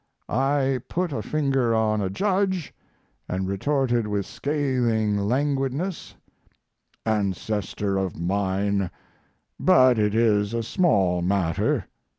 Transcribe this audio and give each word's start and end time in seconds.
I 0.29 0.79
put 0.89 1.11
a 1.13 1.21
finger 1.21 1.75
on 1.75 2.01
a 2.01 2.09
judge 2.09 2.73
and 3.29 3.47
retorted 3.47 4.07
with 4.07 4.25
scathing 4.25 5.15
languidness: 5.27 6.15
"Ancestor 7.05 7.97
of 7.99 8.19
mine. 8.19 8.89
But 9.59 9.99
it 9.99 10.15
is 10.15 10.55
a 10.55 10.63
small 10.63 11.21
matter. 11.21 11.85